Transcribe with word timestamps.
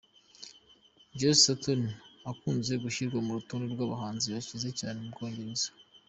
Joss 1.19 1.41
Stone 1.55 1.87
akunze 2.31 2.73
gushyirwa 2.83 3.19
ku 3.25 3.31
rutonde 3.39 3.65
rw'abahanzi 3.73 4.25
bakize 4.35 4.69
cyane 4.79 4.97
mu 5.03 5.09
Bwongereza. 5.13 5.69